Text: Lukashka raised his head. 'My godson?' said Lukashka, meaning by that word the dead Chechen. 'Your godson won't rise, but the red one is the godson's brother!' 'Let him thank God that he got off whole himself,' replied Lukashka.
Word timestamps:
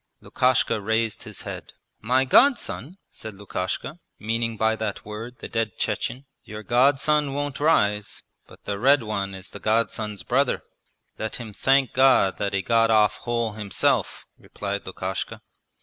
Lukashka 0.19 0.81
raised 0.83 1.21
his 1.25 1.43
head. 1.43 1.73
'My 1.99 2.25
godson?' 2.25 2.97
said 3.11 3.35
Lukashka, 3.35 3.99
meaning 4.17 4.57
by 4.57 4.75
that 4.75 5.05
word 5.05 5.37
the 5.37 5.47
dead 5.47 5.77
Chechen. 5.77 6.25
'Your 6.43 6.63
godson 6.63 7.33
won't 7.35 7.59
rise, 7.59 8.23
but 8.47 8.65
the 8.65 8.79
red 8.79 9.03
one 9.03 9.35
is 9.35 9.51
the 9.51 9.59
godson's 9.59 10.23
brother!' 10.23 10.63
'Let 11.19 11.35
him 11.35 11.53
thank 11.53 11.93
God 11.93 12.39
that 12.39 12.53
he 12.53 12.63
got 12.63 12.89
off 12.89 13.17
whole 13.17 13.51
himself,' 13.51 14.25
replied 14.39 14.87
Lukashka. 14.87 15.43